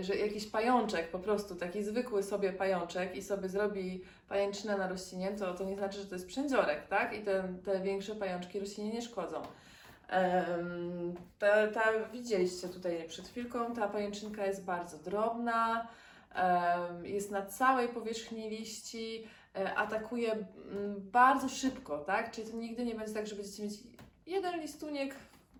że 0.00 0.16
jakiś 0.16 0.46
pajączek, 0.46 1.10
po 1.10 1.18
prostu 1.18 1.54
taki 1.54 1.84
zwykły 1.84 2.22
sobie 2.22 2.52
pajączek 2.52 3.16
i 3.16 3.22
sobie 3.22 3.48
zrobi 3.48 4.04
pajęczynę 4.28 4.76
na 4.76 4.88
roślinie, 4.88 5.32
to, 5.32 5.54
to 5.54 5.64
nie 5.64 5.76
znaczy, 5.76 5.98
że 5.98 6.06
to 6.06 6.14
jest 6.14 6.26
przędziorek, 6.26 6.88
tak? 6.88 7.18
I 7.18 7.22
te, 7.22 7.54
te 7.64 7.80
większe 7.80 8.14
pajączki 8.14 8.60
roślinie 8.60 8.92
nie 8.92 9.02
szkodzą. 9.02 9.42
Ta, 11.38 11.66
ta, 11.74 11.82
widzieliście 12.12 12.68
tutaj 12.68 13.04
przed 13.08 13.28
chwilką, 13.28 13.74
ta 13.74 13.88
pajęczynka 13.88 14.46
jest 14.46 14.64
bardzo 14.64 14.98
drobna, 14.98 15.88
jest 17.02 17.30
na 17.30 17.46
całej 17.46 17.88
powierzchni 17.88 18.50
liści, 18.50 19.26
e, 19.56 19.74
atakuje 19.74 20.46
bardzo 20.98 21.48
szybko, 21.48 21.98
tak? 21.98 22.30
Czyli 22.30 22.50
to 22.50 22.56
nigdy 22.56 22.84
nie 22.84 22.94
będzie 22.94 23.14
tak, 23.14 23.26
że 23.26 23.36
będziecie 23.36 23.62
mieć 23.62 23.74
jeden 24.26 24.60
listuniek, 24.60 25.14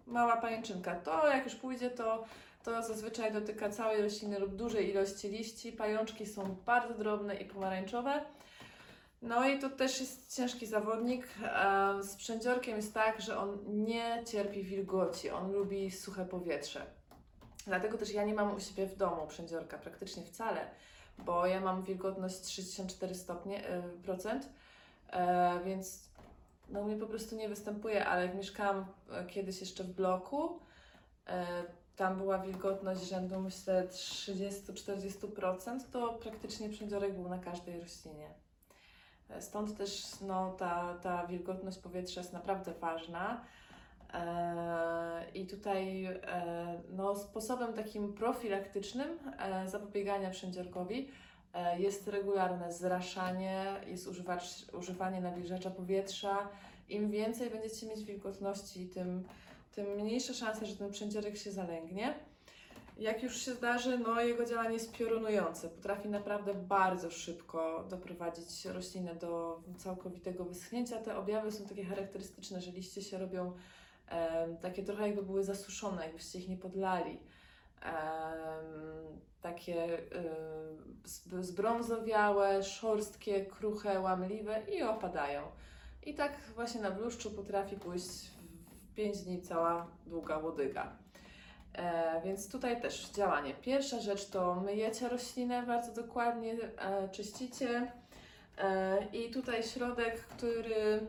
mała 0.07 0.37
pajęczynka. 0.37 0.95
To 0.95 1.29
jak 1.29 1.45
już 1.45 1.55
pójdzie, 1.55 1.91
to, 1.91 2.25
to 2.65 2.83
zazwyczaj 2.83 3.33
dotyka 3.33 3.71
całej 3.71 4.03
rośliny 4.03 4.39
lub 4.39 4.55
dużej 4.55 4.91
ilości 4.91 5.29
liści. 5.29 5.73
Pajączki 5.73 6.27
są 6.27 6.57
bardzo 6.67 6.95
drobne 6.95 7.35
i 7.35 7.45
pomarańczowe. 7.45 8.25
No 9.23 9.49
i 9.49 9.59
to 9.59 9.71
też 9.71 10.01
jest 10.01 10.37
ciężki 10.37 10.67
zawodnik. 10.67 11.29
Z 12.01 12.17
przędziorkiem 12.17 12.77
jest 12.77 12.95
tak, 12.95 13.21
że 13.21 13.39
on 13.39 13.59
nie 13.67 14.23
cierpi 14.27 14.63
wilgoci, 14.63 15.31
on 15.31 15.53
lubi 15.53 15.91
suche 15.91 16.25
powietrze. 16.25 16.87
Dlatego 17.67 17.99
też 17.99 18.11
ja 18.11 18.25
nie 18.25 18.35
mam 18.35 18.55
u 18.57 18.61
siebie 18.61 18.87
w 18.87 18.97
domu 18.97 19.27
przędziorka 19.27 19.79
praktycznie 19.79 20.23
wcale, 20.23 20.71
bo 21.19 21.47
ja 21.47 21.61
mam 21.61 21.83
wilgotność 21.83 22.49
64 22.55 23.15
stopnie, 23.15 23.69
e, 23.69 23.83
procent, 23.83 24.49
e, 25.11 25.61
więc 25.65 26.09
no 26.69 26.85
mnie 26.85 26.97
po 26.97 27.07
prostu 27.07 27.37
nie 27.37 27.49
występuje, 27.49 28.07
ale 28.07 28.27
jak 28.27 28.35
mieszkałam 28.35 28.87
e, 29.11 29.27
kiedyś 29.27 29.61
jeszcze 29.61 29.85
w 29.85 29.95
bloku, 29.95 30.61
e, 31.27 31.47
tam 31.97 32.17
była 32.17 32.39
wilgotność 32.39 33.01
rzędu 33.01 33.41
myślę 33.41 33.89
30-40%, 33.89 35.81
to 35.93 36.13
praktycznie 36.13 36.69
przędziorek 36.69 37.15
był 37.15 37.29
na 37.29 37.39
każdej 37.39 37.81
roślinie. 37.81 38.46
Stąd 39.41 39.77
też 39.79 40.21
no, 40.21 40.53
ta, 40.53 40.95
ta 41.03 41.27
wilgotność 41.27 41.79
powietrza 41.79 42.21
jest 42.21 42.33
naprawdę 42.33 42.73
ważna. 42.73 43.45
E, 44.15 45.25
I 45.35 45.47
tutaj 45.47 46.05
e, 46.05 46.83
no, 46.93 47.17
sposobem 47.17 47.73
takim 47.73 48.13
profilaktycznym 48.13 49.19
e, 49.39 49.69
zapobiegania 49.69 50.31
przędziorkowi 50.31 51.09
e, 51.55 51.81
jest 51.81 52.09
regularne 52.09 52.73
zraszanie, 52.73 53.65
jest 53.87 54.07
używacz, 54.07 54.73
używanie 54.73 55.21
nawilżacza 55.21 55.71
powietrza. 55.71 56.49
Im 56.89 57.11
więcej 57.11 57.51
będziecie 57.51 57.87
mieć 57.87 58.05
wilgotności, 58.05 58.89
tym, 58.89 59.25
tym 59.73 59.87
mniejsza 59.87 60.35
szansa, 60.35 60.67
że 60.67 60.77
ten 60.77 60.91
przędziorek 60.91 61.37
się 61.37 61.53
zalęgnie. 61.53 62.15
Jak 62.97 63.23
już 63.23 63.37
się 63.37 63.55
zdarzy, 63.55 63.99
no 63.99 64.21
jego 64.21 64.45
działanie 64.45 64.75
jest 64.75 64.93
piorunujące. 64.93 65.69
Potrafi 65.69 66.09
naprawdę 66.09 66.55
bardzo 66.55 67.11
szybko 67.11 67.85
doprowadzić 67.91 68.65
roślinę 68.65 69.15
do 69.15 69.61
całkowitego 69.77 70.45
wyschnięcia. 70.45 71.01
Te 71.01 71.17
objawy 71.17 71.53
są 71.53 71.65
takie 71.65 71.85
charakterystyczne, 71.85 72.61
że 72.61 72.71
liście 72.71 73.03
się 73.03 73.19
robią 73.19 73.53
em, 74.09 74.57
takie 74.57 74.83
trochę 74.83 75.07
jakby 75.07 75.23
były 75.23 75.45
zasuszone, 75.45 76.05
jakbyście 76.05 76.39
ich 76.39 76.49
nie 76.49 76.57
podlali. 76.57 77.21
Em, 77.83 79.21
takie 79.41 79.99
zb- 81.05 81.43
zbrązowiałe, 81.43 82.63
szorstkie, 82.63 83.47
kruche, 83.47 84.01
łamliwe 84.01 84.63
i 84.63 84.83
opadają. 84.83 85.43
I 86.03 86.15
tak 86.15 86.33
właśnie 86.55 86.81
na 86.81 86.91
bluszczu 86.91 87.31
potrafi 87.31 87.77
pójść 87.77 88.31
w 88.91 88.95
5 88.95 89.19
dni 89.23 89.43
cała 89.43 89.87
długa 90.07 90.39
łodyga. 90.39 91.06
E, 91.77 92.21
więc 92.25 92.53
tutaj 92.53 92.81
też 92.81 93.11
działanie. 93.11 93.55
Pierwsza 93.55 94.01
rzecz 94.01 94.27
to 94.27 94.55
myjecie 94.55 95.09
roślinę 95.09 95.63
bardzo 95.63 96.03
dokładnie, 96.03 96.55
e, 96.79 97.09
czyścicie. 97.09 97.93
E, 98.59 98.99
I 99.13 99.31
tutaj 99.31 99.63
środek, 99.63 100.21
który, 100.21 101.01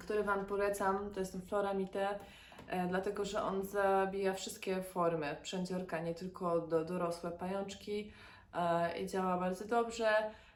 który 0.00 0.22
Wam 0.22 0.46
polecam, 0.46 1.10
to 1.14 1.20
jest 1.20 1.32
ten 1.32 1.42
Floramite, 1.42 2.08
e, 2.68 2.86
dlatego 2.86 3.24
że 3.24 3.42
on 3.42 3.62
zabija 3.62 4.34
wszystkie 4.34 4.82
formy 4.82 5.36
przędziorka, 5.42 6.00
nie 6.00 6.14
tylko 6.14 6.60
do, 6.60 6.84
dorosłe 6.84 7.30
pajączki 7.30 8.12
e, 8.54 9.00
i 9.00 9.06
działa 9.06 9.38
bardzo 9.38 9.64
dobrze. 9.64 10.08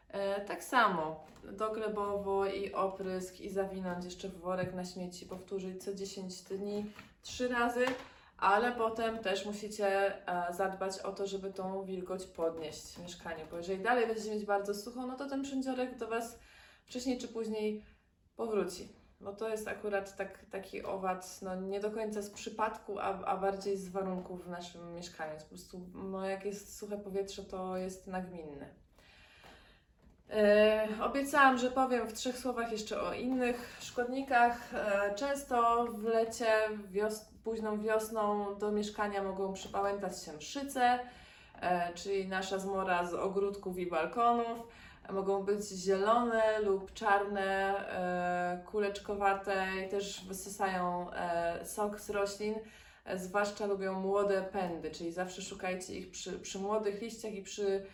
E, 0.08 0.40
tak 0.40 0.64
samo 0.64 1.24
doglebowo 1.52 2.46
i 2.46 2.72
oprysk 2.72 3.40
i 3.40 3.50
zawinąć 3.50 4.04
jeszcze 4.04 4.28
w 4.28 4.40
worek 4.40 4.74
na 4.74 4.84
śmieci, 4.84 5.26
powtórzyć 5.26 5.84
co 5.84 5.94
10 5.94 6.42
dni, 6.42 6.90
trzy 7.22 7.48
razy 7.48 7.86
ale 8.38 8.72
potem 8.72 9.18
też 9.18 9.46
musicie 9.46 9.86
e, 10.28 10.54
zadbać 10.54 10.98
o 10.98 11.12
to, 11.12 11.26
żeby 11.26 11.52
tą 11.52 11.84
wilgoć 11.84 12.26
podnieść 12.26 12.82
w 12.82 13.02
mieszkaniu, 13.02 13.46
bo 13.50 13.56
jeżeli 13.56 13.82
dalej 13.82 14.06
będziecie 14.06 14.30
mieć 14.30 14.44
bardzo 14.44 14.74
sucho, 14.74 15.06
no 15.06 15.16
to 15.16 15.28
ten 15.28 15.42
przędziorek 15.42 15.98
do 15.98 16.08
Was 16.08 16.38
wcześniej 16.84 17.18
czy 17.18 17.28
później 17.28 17.84
powróci. 18.36 18.88
Bo 19.20 19.32
to 19.32 19.48
jest 19.48 19.68
akurat 19.68 20.16
tak, 20.16 20.44
taki 20.50 20.82
owad, 20.82 21.38
no 21.42 21.54
nie 21.60 21.80
do 21.80 21.90
końca 21.90 22.22
z 22.22 22.30
przypadku, 22.30 22.98
a, 22.98 23.24
a 23.24 23.36
bardziej 23.36 23.76
z 23.76 23.88
warunków 23.88 24.44
w 24.44 24.48
naszym 24.48 24.94
mieszkaniu. 24.94 25.38
Po 25.38 25.44
prostu, 25.44 25.80
no 25.94 26.26
jak 26.26 26.44
jest 26.44 26.78
suche 26.78 26.98
powietrze, 26.98 27.44
to 27.44 27.76
jest 27.76 28.06
nagminne. 28.06 28.70
E, 30.30 30.88
obiecałam, 31.02 31.58
że 31.58 31.70
powiem 31.70 32.08
w 32.08 32.12
trzech 32.12 32.38
słowach 32.38 32.72
jeszcze 32.72 33.02
o 33.02 33.12
innych 33.12 33.78
szkodnikach. 33.80 34.74
E, 34.74 35.14
często 35.14 35.86
w 35.86 36.04
lecie, 36.04 36.52
wios 36.90 37.35
późną 37.46 37.80
wiosną 37.80 38.54
do 38.58 38.72
mieszkania 38.72 39.22
mogą 39.22 39.52
przypałętać 39.52 40.22
się 40.22 40.32
mszyce, 40.32 40.98
e, 41.60 41.94
czyli 41.94 42.28
nasza 42.28 42.58
zmora 42.58 43.06
z 43.06 43.14
ogródków 43.14 43.78
i 43.78 43.86
balkonów. 43.86 44.68
Mogą 45.10 45.42
być 45.42 45.68
zielone 45.68 46.60
lub 46.60 46.94
czarne, 46.94 47.42
e, 47.42 48.64
kuleczkowate 48.64 49.66
i 49.86 49.88
też 49.88 50.24
wysysają 50.28 51.10
e, 51.12 51.66
sok 51.66 52.00
z 52.00 52.10
roślin. 52.10 52.54
Zwłaszcza 53.14 53.66
lubią 53.66 54.00
młode 54.00 54.42
pędy, 54.42 54.90
czyli 54.90 55.12
zawsze 55.12 55.42
szukajcie 55.42 55.94
ich 55.94 56.10
przy, 56.10 56.38
przy 56.38 56.58
młodych 56.58 57.02
liściach 57.02 57.34
i 57.34 57.42
przy 57.42 57.86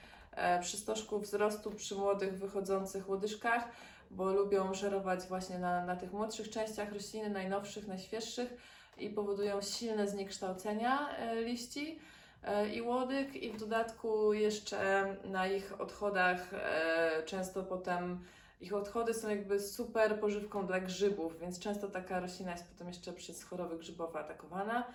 przy 0.61 0.77
stożku 0.77 1.19
wzrostu, 1.19 1.71
przy 1.71 1.95
młodych 1.95 2.39
wychodzących 2.39 3.09
łodyżkach, 3.09 3.69
bo 4.11 4.33
lubią 4.33 4.75
żerować 4.75 5.21
właśnie 5.21 5.59
na, 5.59 5.85
na 5.85 5.97
tych 5.97 6.13
młodszych 6.13 6.51
częściach 6.51 6.93
rośliny, 6.93 7.31
najnowszych, 7.31 7.87
najświeższych 7.87 8.57
i 8.99 9.11
powodują 9.11 9.63
silne 9.63 10.09
zniekształcenia 10.09 11.17
e, 11.17 11.43
liści 11.43 11.99
e, 12.43 12.69
i 12.69 12.83
łodyg 12.83 13.37
i 13.37 13.51
w 13.51 13.57
dodatku 13.57 14.33
jeszcze 14.33 15.07
na 15.25 15.47
ich 15.47 15.81
odchodach 15.81 16.55
e, 16.55 17.23
często 17.27 17.63
potem 17.63 18.25
ich 18.61 18.75
odchody 18.75 19.15
są 19.15 19.29
jakby 19.29 19.61
super 19.61 20.21
pożywką 20.21 20.67
dla 20.67 20.81
grzybów, 20.81 21.41
więc 21.41 21.59
często 21.59 21.89
taka 21.89 22.21
roślina 22.21 22.53
jest 22.53 22.69
potem 22.69 22.89
jeszcze 22.89 23.13
przez 23.13 23.45
choroby 23.45 23.79
grzybowe 23.79 24.21
atakowana. 24.21 24.87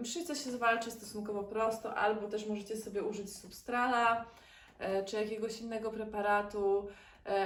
Mszyce 0.00 0.36
się 0.36 0.50
zwalczy 0.50 0.90
stosunkowo 0.90 1.42
prosto, 1.42 1.94
albo 1.94 2.28
też 2.28 2.46
możecie 2.46 2.76
sobie 2.76 3.02
użyć 3.02 3.36
substrala. 3.36 4.24
czy 5.06 5.16
jakiegoś 5.16 5.60
innego 5.60 5.90
preparatu, 5.90 6.88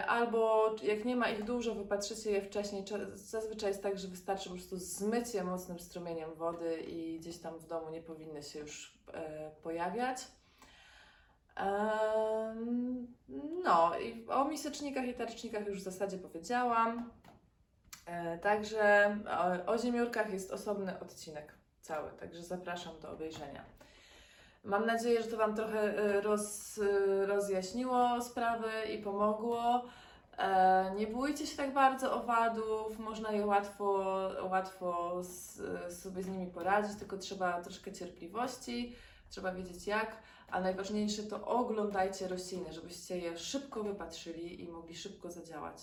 albo 0.07 0.71
jak 0.83 1.05
nie 1.05 1.17
ma 1.17 1.29
ich 1.29 1.45
dużo, 1.45 1.75
wypatrzycie 1.75 2.31
je 2.31 2.43
wcześniej. 2.43 2.85
Cze- 2.85 3.17
Zazwyczaj 3.19 3.71
jest 3.71 3.83
tak, 3.83 3.99
że 3.99 4.09
wystarczy 4.09 4.49
po 4.49 4.55
prostu 4.55 4.77
zmyć 4.77 5.35
je 5.35 5.45
mocnym 5.45 5.79
strumieniem 5.79 6.35
wody 6.35 6.81
i 6.81 7.19
gdzieś 7.21 7.39
tam 7.39 7.59
w 7.59 7.67
domu 7.67 7.91
nie 7.91 8.03
powinny 8.03 8.43
się 8.43 8.59
już 8.59 8.99
e, 9.15 9.51
pojawiać. 9.63 10.19
No, 13.65 13.99
i 13.99 14.27
o 14.29 14.45
misecznikach 14.45 15.07
i 15.07 15.15
tarcznikach 15.15 15.67
już 15.67 15.81
w 15.81 15.85
zasadzie 15.85 16.19
powiedziałam. 16.19 17.11
E, 18.07 18.39
Także 18.39 19.17
o, 19.67 19.79
ziemiórkach 19.79 20.33
jest 20.33 20.53
osobny 20.53 21.01
odcinek 21.01 21.55
cały, 21.81 22.11
także 22.11 22.43
zapraszam 22.43 23.01
do 23.01 23.11
obejrzenia. 23.11 23.65
Mam 24.65 24.87
nadzieję, 24.87 25.23
że 25.23 25.29
to 25.29 25.37
Wam 25.37 25.55
trochę 25.55 25.99
e, 25.99 26.21
roz, 26.21 26.79
e, 26.79 27.27
rozjaśniło 27.27 28.23
sprawy 28.23 28.71
i 28.95 28.99
pomogło. 28.99 29.85
E, 30.39 30.95
Nie 30.97 31.07
bójcie 31.07 31.47
się 31.47 31.57
tak 31.57 31.73
bardzo 31.75 32.23
owadów, 32.23 32.99
można 32.99 33.33
je 33.33 33.47
łatwo, 33.47 34.05
łatwo 34.51 35.21
z, 35.23 35.61
sobie 36.03 36.23
z 36.23 36.29
nimi 36.29 36.47
poradzić, 36.47 36.99
tylko 36.99 37.19
trzeba 37.19 37.63
troszkę 37.63 37.93
cierpliwości, 37.93 38.97
trzeba 39.31 39.53
wiedzieć 39.53 39.87
jak, 39.87 40.17
a 40.49 40.61
najważniejsze 40.61 41.23
to 41.23 41.47
oglądajcie 41.47 42.29
rośliny, 42.29 42.73
żebyście 42.73 43.19
je 43.19 43.39
szybko 43.39 43.83
wypatrzyli 43.83 44.65
i 44.65 44.69
mogli 44.69 44.97
szybko 44.97 45.31
zadziałać. 45.31 45.77